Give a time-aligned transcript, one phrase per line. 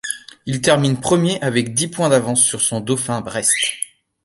[0.47, 3.53] Il termine premier avec dix points d'avance sur son dauphin Brest.